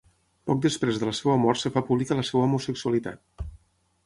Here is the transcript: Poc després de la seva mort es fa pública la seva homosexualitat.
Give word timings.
Poc 0.51 0.61
després 0.63 0.97
de 1.03 1.09
la 1.11 1.13
seva 1.19 1.35
mort 1.43 1.67
es 1.67 1.75
fa 1.75 1.83
pública 1.91 2.19
la 2.21 2.25
seva 2.31 2.43
homosexualitat. 2.47 3.49